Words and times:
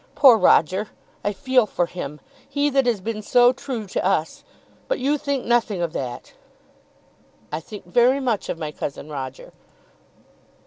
Poor 0.15 0.35
Roger! 0.35 0.87
I 1.23 1.31
feel 1.31 1.67
for 1.67 1.85
him; 1.85 2.21
he 2.49 2.71
that 2.71 2.87
has 2.87 3.01
been 3.01 3.21
so 3.21 3.53
true 3.53 3.85
to 3.85 4.03
us! 4.03 4.43
But 4.87 4.97
you 4.97 5.15
think 5.15 5.45
nothing 5.45 5.79
of 5.79 5.93
that." 5.93 6.33
"I 7.51 7.59
think 7.59 7.85
very 7.85 8.19
much 8.19 8.49
of 8.49 8.57
my 8.57 8.71
cousin 8.71 9.09
Roger." 9.09 9.53